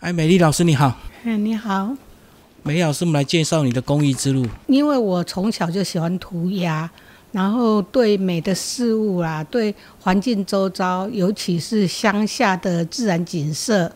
[0.00, 1.92] 哎，美丽老师你好，嗯，你好。
[2.62, 4.46] 美丽老师，我们来介绍你的公益之路。
[4.68, 6.88] 因为我从小就喜欢涂鸦，
[7.32, 13.92] 然后对美的事物啦，对环境周遭，尤其是乡下的自然景色、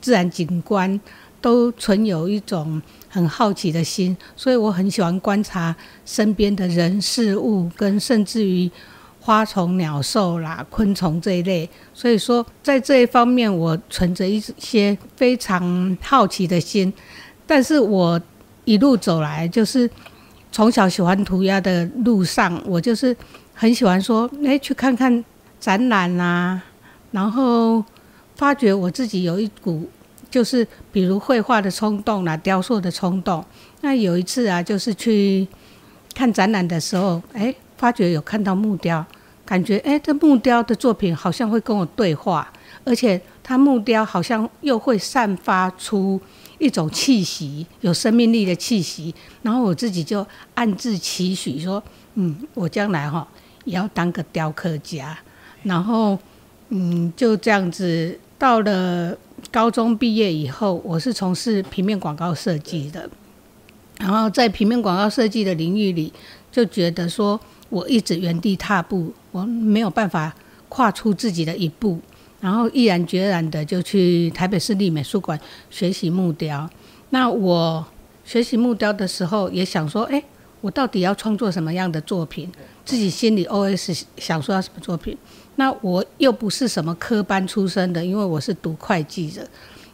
[0.00, 1.00] 自然景观，
[1.40, 5.72] 都存有一种很好奇的心，所以我很喜欢观察
[6.04, 8.68] 身边的人事物，跟甚至于。
[9.26, 16.92] 花虫、鸟兽啦、昆虫这一类，所以说在这一方面，我存着一些非常好奇的心。
[17.46, 18.20] 但是我
[18.66, 19.88] 一路走来，就是
[20.52, 23.16] 从小喜欢涂鸦的路上，我就是
[23.54, 25.24] 很喜欢说，哎，去看看
[25.58, 26.62] 展览啊，
[27.10, 27.82] 然后
[28.36, 29.88] 发觉我自己有一股，
[30.30, 33.42] 就是比如绘画的冲动啦、雕塑的冲动。
[33.80, 35.48] 那有一次啊，就是去
[36.14, 37.54] 看展览的时候，哎。
[37.76, 39.04] 发觉有看到木雕，
[39.46, 42.50] 感觉哎，这木雕的作品好像会跟我对话，
[42.82, 46.18] 而且它木雕好像又会散发出
[46.58, 49.14] 一种气息，有生命力的气息。
[49.42, 51.82] 然后我自己就暗自期许说，
[52.14, 53.28] 嗯，我将来哈
[53.64, 55.16] 也要当个雕刻家。
[55.62, 56.18] 然后
[56.70, 59.14] 嗯，就这样子到了
[59.50, 63.08] 高中毕业以后，我是从事平面广告设计的。
[63.98, 66.10] 然后在平面广告设计的领域里，
[66.50, 67.38] 就觉得说。
[67.68, 70.32] 我一直原地踏步，我没有办法
[70.68, 71.98] 跨出自己的一步，
[72.40, 75.38] 然后毅然决然的就去台北市立美术馆
[75.70, 76.68] 学习木雕。
[77.10, 77.84] 那我
[78.24, 80.22] 学习木雕的时候，也想说，哎，
[80.60, 82.50] 我到底要创作什么样的作品？
[82.84, 85.16] 自己心里 OS 想说要什么作品？
[85.56, 89.48] 那我又不是什么科班出身的，因为我是读会计的，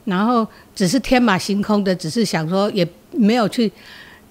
[0.04, 3.70] 然后只是天马行空的，只是想说，也没有去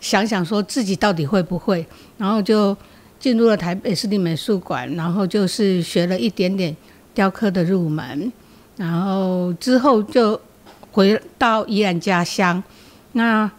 [0.01, 1.85] 想想说自己到底会不会，
[2.17, 2.75] 然后就。
[3.19, 6.75] 进入了台北市立美术馆，然后就是学了一点点
[7.13, 8.31] 雕刻的入门，
[8.77, 10.39] 然后之后就
[10.91, 12.63] 回到宜兰家乡，
[13.11, 13.51] 那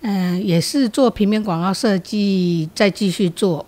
[0.00, 3.64] 嗯也是做平面广告设计，再继续做，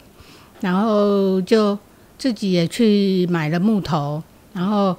[0.61, 1.79] 然后就
[2.19, 4.21] 自己也去买了木头，
[4.53, 4.97] 然后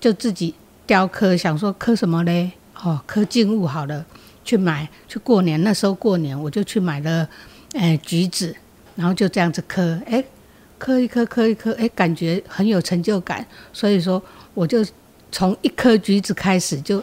[0.00, 0.54] 就自己
[0.86, 2.50] 雕刻，想说刻什么嘞？
[2.82, 4.06] 哦，刻静物好了，
[4.42, 7.28] 去买去过年那时候过年我就去买了，
[7.74, 8.56] 哎橘子。
[9.00, 10.22] 然后就这样子刻，哎，
[10.76, 13.42] 刻一颗，刻一颗，哎，感觉很有成就感。
[13.72, 14.22] 所以说，
[14.52, 14.84] 我就
[15.32, 17.02] 从一颗橘子开始，就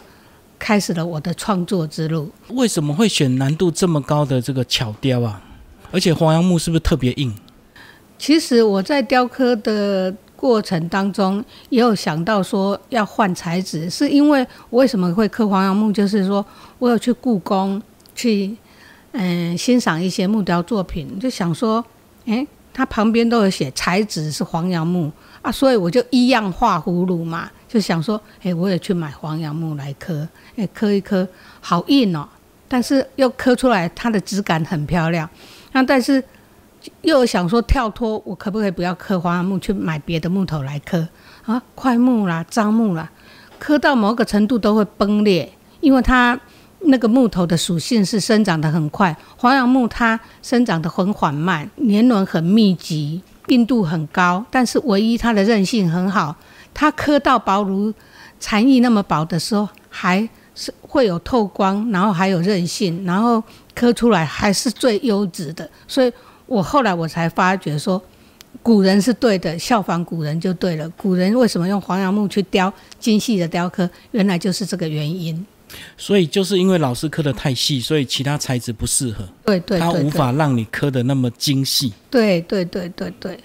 [0.59, 2.31] 开始了我的创作之路。
[2.49, 5.41] 为什么会选难度这么高的这个巧雕啊？
[5.91, 7.33] 而且黄杨木是不是特别硬？
[8.19, 15.91] 其实我在雕刻的过程当中，也有想到说要换材质，是因为我为什么会刻黄杨木？
[15.91, 16.45] 就是说
[16.77, 17.81] 我有去故宫
[18.13, 18.55] 去。
[19.19, 21.83] 嗯，欣赏一些木雕作品，就想说，
[22.27, 25.11] 哎，它旁边都有写材质是黄杨木
[25.41, 31.27] 啊，所以我就一样画葫芦嘛，就想说，哎，我也去买黄杨木来刻，哎，刻一刻，
[31.59, 32.29] 好硬哦，
[32.67, 35.27] 但是又刻出来它的质感很漂亮。
[35.71, 36.23] 那但是
[37.01, 41.07] 又想说跳脱，我可不可以不要刻黄杨木，去买别的木头来刻
[41.43, 41.59] 啊？
[41.73, 43.09] 块木啦、樟木啦，
[43.57, 46.39] 刻到某个程度都会崩裂，因为它。
[46.81, 56.35] 那个木头的属性是生长得很快，黄杨木它生长得很缓慢，年轮很密集，硬度很高，但是唯一它的韧性很好。
[56.73, 57.93] 它刻到薄如
[58.39, 65.67] 蝉翼那么薄的时候，还是会有透光，然后还有韧性，然后刻出来还是最优质的。
[65.87, 66.13] 所以
[66.45, 67.99] 我后来我才发觉说，
[68.61, 70.87] 古人是对的，效仿古人就对了。
[70.91, 73.89] 古人为什么用黄杨木去雕精细的雕刻？
[74.11, 75.45] 原来就是这个原因。
[75.97, 79.27] 所以就是因为老师刻的太细，所以其他材质不适合。
[79.45, 81.93] 对对，它无法让你刻的那么精细。
[82.09, 83.39] 对对对对对，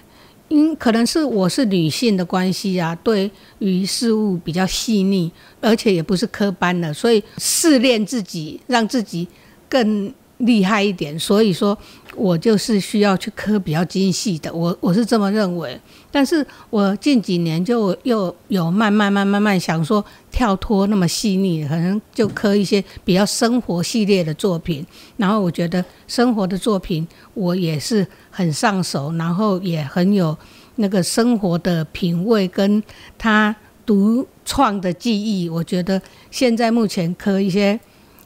[0.47, 3.29] 因可能是我是女性的关系啊，对
[3.59, 9.27] 于事物比较细腻，而且也不是科班的，所以试炼自己，让自己
[9.69, 10.13] 更。
[10.39, 11.77] 厉害一点，所以说
[12.15, 15.79] 我就是需要去刻比较精细的，我我是这么认为。
[16.13, 24.85] 但是我近几年就又有慢慢慢慢慢想说跳脱那么细腻，可能就刻一些比较生活系列的作品。
[25.17, 30.37] 然后我觉得生活的作品我也是很上手，然后也很有
[30.75, 32.83] 那个生活的品味跟
[33.17, 35.49] 他独创的技艺。
[35.49, 35.99] 我觉得
[36.29, 37.79] 现在目前刻一些。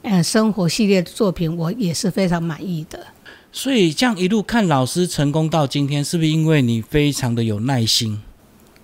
[0.03, 2.99] 嗯，生活系列的作品我也是非常满意的。
[3.51, 8.21] 所以这样一路看老师成功到今天，是不是因为你非常的有耐心？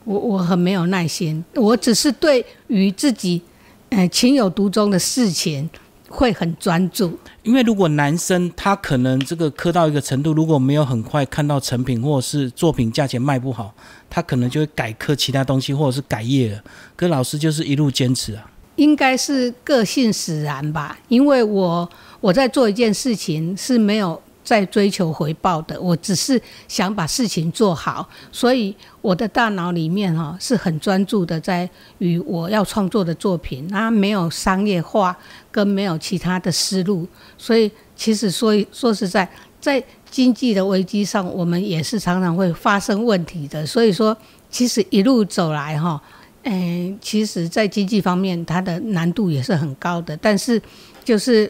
[0.04, 3.42] 我我很没有耐心，我只是对于自己
[3.90, 5.70] 呃情有独钟的事情
[6.10, 7.18] 会很专注。
[7.44, 13.74] 因为如果男生他可能这个磕到一个程度，如果没有很快看到成品或者是作品价钱卖不好，
[14.10, 16.64] 他可能就会改磕其他东西或者是改业了。
[16.96, 18.50] 可老师就是一路坚持啊。
[18.76, 21.88] 应该是个性使然吧，因为我
[22.20, 35.16] 我在做一件事情是没有在追求回报的，我只是想把事情做好，所以我的大脑里面哈是很专注的在于我要创作的作品，它没有商业化
[35.52, 37.08] 跟没有其他的思路，
[37.38, 39.28] 所以其实说说实在，
[39.62, 44.16] 在经济的危机上，我们也是常常会发生问题的，所以说
[44.50, 46.02] 其实一路走来哈。
[46.46, 50.18] 嗯，其实，在经济方面，它的难度也是很高的。
[50.18, 50.62] 但是，
[51.02, 51.50] 就是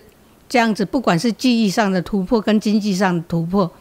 [0.54, 3.72] 这样子，不管是技艺上的突破跟经济上的突破，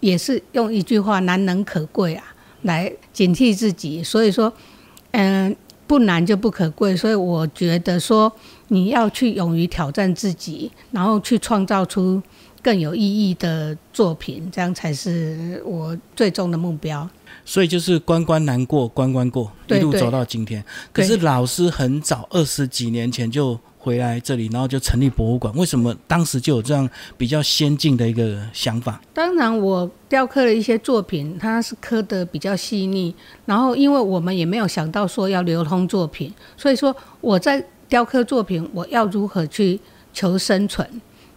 [0.00, 2.24] 也是用一句话“难能可贵”啊，
[2.62, 4.02] 来警惕自己。
[4.02, 4.52] 所以说，
[5.12, 5.54] 嗯，
[5.86, 6.96] 不难就不可贵。
[6.96, 8.32] 所以我觉得说，
[8.66, 12.20] 你要去勇于挑战自己，然后去创造出
[12.60, 17.08] 更有意义的作品，这样才是我最终的目标。
[17.44, 20.64] 所以就是关关难过关关过，一路走到今天。
[20.92, 23.56] 可是老师很早二十几年前就
[23.88, 25.50] 回来这里，然后就成立博物馆。
[25.56, 26.86] 为什么当时就有这样
[27.16, 29.00] 比较先进的一个想法？
[29.14, 33.14] 当然，我雕刻了一些作品，它是刻的比较细腻。
[33.46, 39.80] 然后，因为我们也没有想到说要流通作品，所以说我在雕刻作品，我要如何去
[40.12, 40.86] 求生存？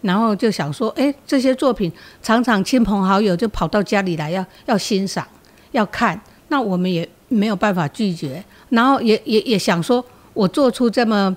[0.02, 1.90] 然后就想说，哎，这些作品
[2.20, 5.26] 常常亲朋好友就跑到家里来要要欣赏。
[5.70, 11.34] 要看，那我们也没有办法拒绝，然后也也也想说，我做出这么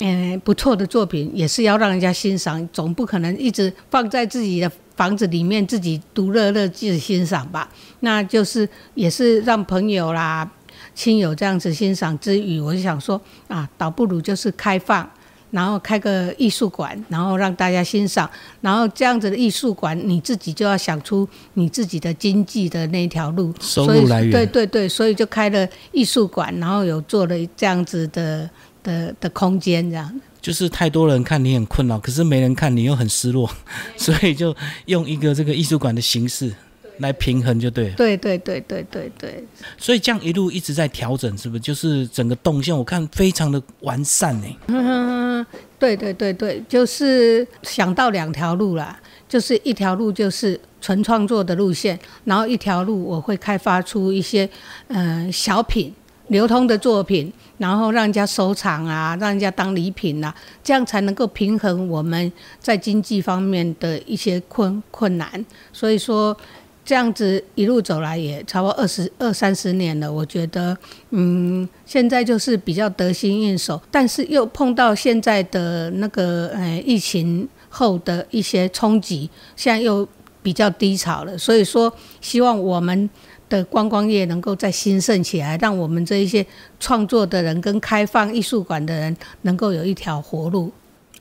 [0.00, 7.68] 嗯不错的作品，也是要让人家欣赏，总不可能一直放在自己的房子里面自己独乐乐自己欣赏吧？
[8.00, 10.50] 那就是也是让朋友啦、
[10.94, 15.08] 亲友这样子欣赏之余，我就想说啊，倒不如就是开放。
[15.52, 18.26] 然后开个艺术馆，然后让大家欣赏，
[18.62, 24.30] 然后这样子的艺术馆，你自己就要想出你自己的经济的那条路，收入来源。
[24.30, 28.48] 对对对，所以就开了艺术馆，然后有做了这样子的
[28.82, 30.20] 的的空间，这样。
[30.40, 33.48] 就是太多人看你很困扰，可是没人看你又很失落，
[33.96, 34.54] 所以就
[34.86, 36.52] 用一个这个艺术馆的形式。
[36.98, 37.94] 来平衡就对了。
[37.96, 39.44] 对对对对对对。
[39.78, 41.60] 所以这样一路一直在调整，是不是？
[41.60, 44.46] 就是整个动线，我看非常的完善呢。
[44.68, 45.44] 嗯，
[45.78, 54.48] 对对对对，就是想到两条路啦，就是一条路就是纯创作的路线，然后一条路我会开发出一些
[54.88, 55.92] 嗯小品
[56.32, 60.34] 流通的作品，然后让人家收藏啊，让人家当礼品啊，
[60.64, 65.46] 这样才能够平衡我们在经济方面的一些困困难。
[65.72, 66.36] 所以说。
[66.84, 70.76] 这样子一路走来也超过二十二三十年了，我觉得，
[71.10, 80.06] 嗯，现在就是比较得心应手，但是又碰到现在的那个呃疫情后的一些冲击，现在又
[80.42, 81.38] 比较低潮了。
[81.38, 81.90] 所以说，
[82.20, 83.08] 希望我们
[83.56, 86.44] 的观光业能够再兴盛起来，让我们这一些
[86.80, 90.72] 创作的人跟开放艺术馆的人能够有一条活路。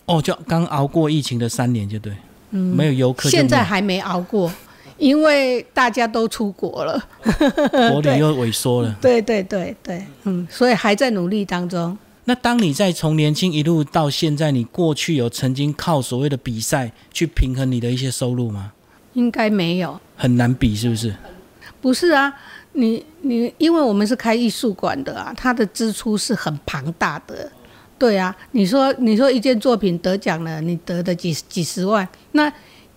[0.06, 2.14] 哦，就刚熬过疫情的三年，就对，
[2.52, 4.52] 嗯，没有游客，现在还没熬过。
[4.98, 7.04] 因为大家都出国了，
[7.92, 8.96] 国旅又萎缩了。
[9.02, 11.98] 对对对对，嗯，所以还在努力当中。
[12.26, 18.74] 那当你在从年轻一路到现在，你过去有曾经靠所谓的比赛去平衡你的一些收入吗？
[19.14, 21.14] 应该没有，很难比，是不是？
[21.82, 22.34] 不是啊，
[22.74, 27.52] 你你，因为我们是开艺术馆的啊，它的支出是很庞大的。
[27.98, 32.52] 对啊，你说你说一件作品得奖了，你得的几几十万，那。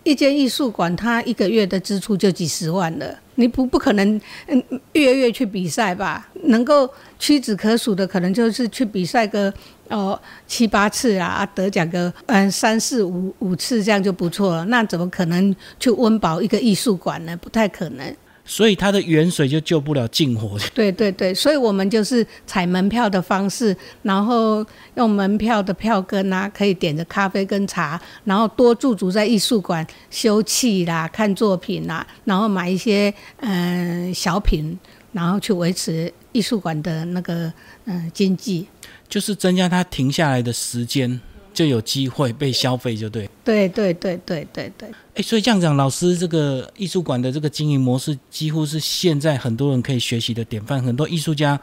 [0.06, 6.28] 一间艺术馆，它一个月的支出就几十万了，你不不可能嗯月月去比赛吧？
[6.42, 6.86] 能够
[7.18, 9.50] 屈指可数的，可能就是去比赛个
[9.88, 14.62] 哦七八次啊，得奖个嗯三四五五次这样就不错了。
[14.66, 17.34] 那怎么可能去温饱一个艺术馆呢？
[17.38, 18.14] 不太可能。
[18.44, 20.58] 所以它的远水就救不了近火。
[20.74, 24.64] 对对对，所以我们就是采门票的方式，然后
[24.96, 34.78] 用门票的票根啊，可以点着咖啡跟茶，然后多驻足在艺术馆休憩啦、看作品啦，然后买一些嗯小品，
[35.12, 37.50] 然后去维持艺术馆的那个
[37.86, 38.66] 嗯经济，
[39.08, 41.20] 就是增加它停下来的时间。
[41.54, 43.30] 就有机会被消费，就对。
[43.44, 44.88] 对对对对对对。
[45.14, 50.82] 哎，所以这样讲，老师这个艺术馆的这个经营模式，几乎是现在很多人可以学习的典范。
[50.82, 51.58] 很多艺术家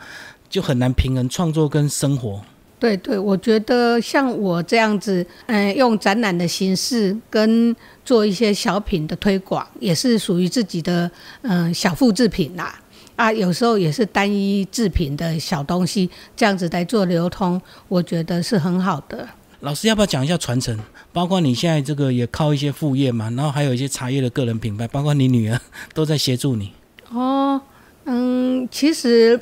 [0.50, 2.42] 就很难平衡创作跟生活。
[2.80, 11.12] 对对，我觉得像我这样子，嗯，用展览的形式跟做一些小品的推广，也是属于自己的
[11.44, 12.80] 嗯小复制品啦。
[13.18, 19.28] 啊，有时候也是单一制品的小东西，这样子来做流通，我觉得是很好的。
[19.62, 20.78] 老师要不要讲一下传承？
[21.14, 25.60] 包括你现在这个也靠一些副业嘛，然后还有一些茶叶的个人品牌，包括你女儿
[25.94, 26.72] 都在协助你。
[27.12, 27.62] 哦，
[28.06, 29.40] 嗯，其实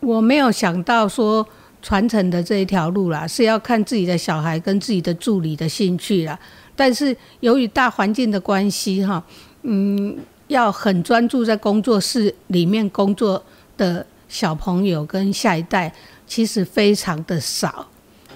[0.00, 1.46] 我没有想到说
[1.80, 6.36] 传承的这一条路啦，是要看自己的小孩跟自己的助理的兴趣啦。
[6.74, 9.24] 但是由于大环境的关系，哈，
[9.62, 13.40] 嗯，要很专注在工作室里面工作
[13.76, 15.94] 的小朋友跟下一代，
[16.26, 17.86] 其实非常的少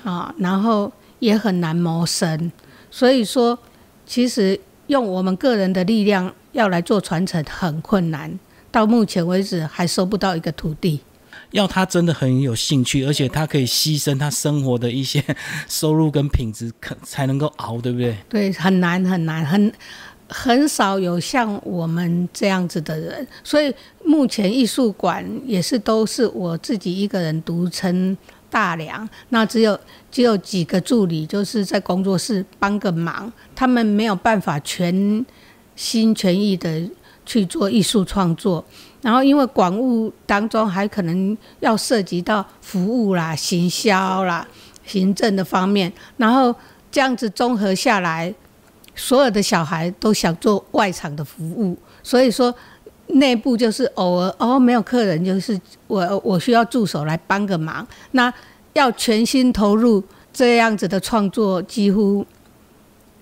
[0.04, 2.50] 啊，然后也很难谋生。
[2.90, 3.58] 所以说，
[4.06, 8.38] 其实用我们个人的力量要来做传承很困难，
[8.70, 11.00] 到目前为止还收不到一个徒弟。
[11.52, 15.24] 要他真的很有兴趣，而且他可以牺牲他生活的一些
[15.68, 18.16] 收入跟品质，可才能够熬，对不对？
[18.28, 19.72] 对，很难很难，很
[20.28, 23.26] 很少有像我们这样子的人。
[23.42, 28.16] 所以目前艺术馆也是都是我自己一个人独撑
[28.50, 29.78] 大梁，那只有
[30.10, 35.24] 只有几个助理，就是在工作室帮个忙，他们没有办法全
[35.76, 36.82] 心全意的
[37.24, 38.64] 去做艺术创作。
[39.02, 44.46] 然后，因为广务当中还可能要涉及到服务啦、行销啦、
[44.84, 46.54] 行政的方面，然后
[46.92, 48.34] 这样子综合下来，
[48.94, 52.54] 所有的小孩都想做外场的服务，所以说
[53.14, 58.32] 内部就是偶尔哦没有客人，就是我我需要助手来帮个忙，那
[58.72, 60.02] 要全心投入
[60.32, 62.24] 这样子的创作，几乎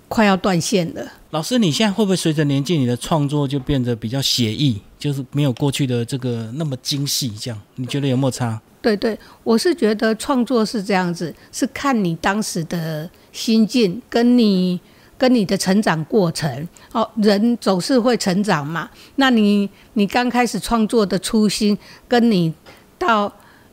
[0.07, 1.05] 快要断线了。
[1.31, 7.31] 老师，你现在会不会随着年纪，你的创作就变得比较写意，就是没有过去的这个那么精细？
[7.39, 8.59] 这样你觉得有没有差？
[8.81, 14.79] 对对，我是觉得创作是这样子，是看你当时的心境，跟你
[15.19, 16.67] 跟你的成长过程。
[16.93, 18.89] 哦，人总是会成长嘛。
[19.17, 22.51] 那你你刚开始创作的初心，跟你
[22.97, 23.31] 到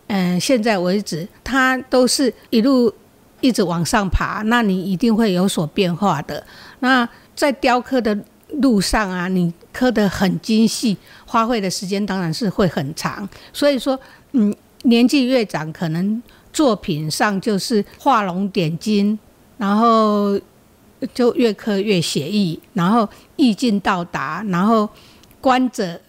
[0.08, 2.92] 嗯现在为止，它都是一路
[3.40, 6.44] 一直往上爬，那你一定会有所变化的。
[6.80, 8.16] 那在雕刻的
[8.60, 13.28] 路上啊，你刻得很精细，花费的时间当然是会很长。
[13.52, 13.98] 所以说，
[14.32, 16.22] 嗯，年纪越长，可能
[16.52, 19.18] 作品上就是画龙点睛，
[19.58, 20.38] 然后
[21.12, 24.88] 就越刻越写意，然后意境到达，然后
[25.40, 26.00] 观者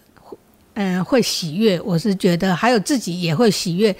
[0.74, 1.80] 嗯会喜悦。
[1.80, 3.94] 我是觉得，还有自己也会喜悦。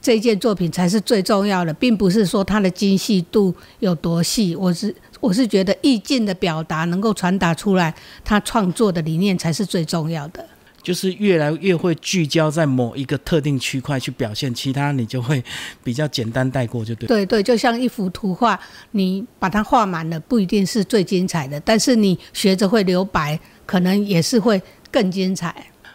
[0.00, 4.56] 这件作品才是最重要的，并不是说它的精细度有多细。
[4.56, 10.44] 我是我是觉得意境的表达能够传达出来，他创作的理念才是最重要的。
[10.82, 15.42] 就是越来越会聚焦在某一个特定区块去表现，其他你就会
[15.84, 17.06] 比较简单带过，就对。
[17.06, 18.58] 对对，就像一幅图画，
[18.90, 24.60] 你把它画满了，不一定是最精彩的，但是你学着会留白，可能也是会
[24.90, 25.54] 更精彩。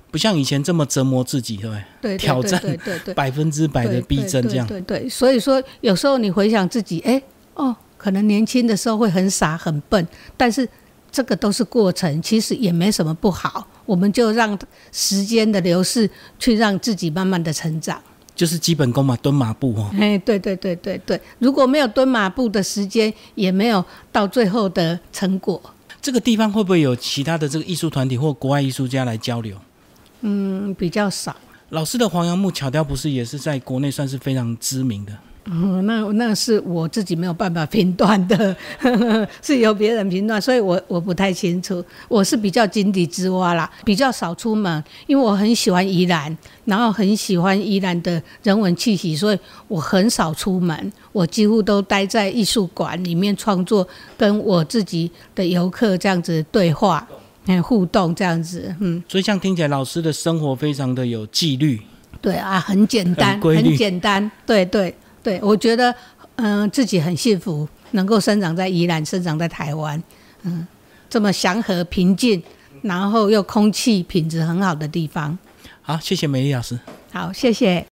[0.10, 2.18] 不像以前这么折磨自己，对不对？
[2.18, 2.62] 挑战
[3.14, 4.66] 百分之百的逼真，这样。
[4.66, 7.22] 对对，所以说有时候你回想自己，哎，
[7.56, 10.68] 哦，可能年轻的时候会很傻很笨，但是
[11.12, 13.68] 这个都是过程，其实也没什么不好。
[13.86, 14.58] 我们就让
[14.92, 18.02] 时间的流逝去让自己慢慢的成长，
[18.36, 19.90] 就是基本功嘛，蹲马步哦。
[20.00, 25.62] 哎，对对对对对，如果没有蹲马步的时间，也没有到最后的成果。
[26.02, 29.58] 这个地方会不会有其他的这个艺术团体或国外艺术家来交流？
[30.22, 31.36] 嗯，比较少。
[31.70, 35.12] 老师的黄杨木巧雕不是也是在国内算是非常知名的？
[35.52, 38.56] 嗯，那那是我自己没有办法评断的，
[39.42, 41.84] 是由别人评断，所以我我不太清楚。
[42.10, 49.40] 我是比较井底之蛙啦，比较少出门，因为我很喜欢宜兰，然后很喜欢宜兰的人文气息，所以
[49.70, 53.88] 我很少出门，我几乎都待在艺术馆里面创作，
[54.18, 57.08] 跟我自己的游客这样子对话。
[57.64, 61.82] 互动这样子，嗯，所以像听起来老师的生活非常的有纪律，
[62.20, 64.94] 对啊，很简单，很简单，对对
[65.28, 65.94] 对，我觉得
[66.38, 70.02] 嗯自己很幸福，能够生长在宜兰，生长在台湾，
[70.44, 70.66] 嗯，
[71.10, 72.42] 这么祥和平静，
[72.82, 75.38] 然后又空气品质很好的地方。
[75.82, 76.80] 好，谢谢美丽老师。
[77.12, 77.86] 好，谢谢。